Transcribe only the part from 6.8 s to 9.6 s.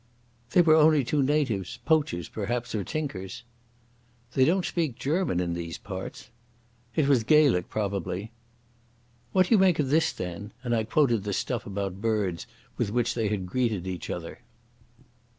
"It was Gaelic probably." "What do you